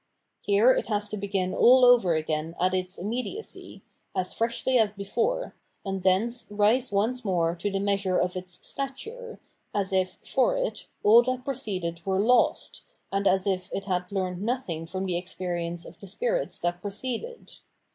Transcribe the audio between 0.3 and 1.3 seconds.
Here it has to